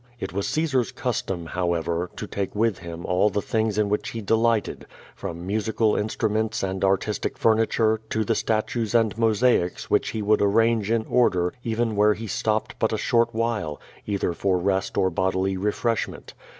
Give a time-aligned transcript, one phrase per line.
[0.19, 4.21] It was Caesar's custom, however, to take with him all the things in which he
[4.23, 10.23] delighted, from musical instru ments and artistic furniture to the statues and mosaics which he
[10.23, 14.97] would arrange in order even where he stopped but a short while, either for rest
[14.97, 16.33] or bodily refreshment.